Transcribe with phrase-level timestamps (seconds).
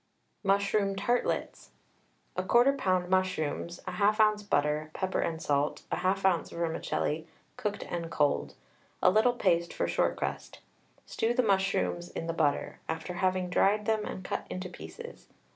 [0.43, 1.69] MUSHROOM TARTLETS.
[2.35, 3.07] 1/4 lb.
[3.07, 4.41] mushrooms, 1/2 oz.
[4.41, 6.49] butter, pepper and salt, 1/2 oz.
[6.49, 8.55] vermicelli, cooked and cold,
[9.03, 10.59] a little paste for short crust.
[11.05, 15.27] Stew the mushrooms in the butter, after having dried them and cut into pieces.